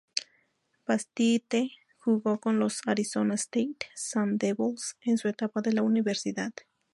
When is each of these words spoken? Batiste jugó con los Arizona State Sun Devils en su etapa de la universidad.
Batiste 0.87 1.71
jugó 2.03 2.39
con 2.39 2.57
los 2.57 2.81
Arizona 2.87 3.35
State 3.35 3.77
Sun 3.95 4.39
Devils 4.39 4.97
en 5.01 5.19
su 5.19 5.27
etapa 5.27 5.61
de 5.61 5.73
la 5.73 5.83
universidad. 5.83 6.53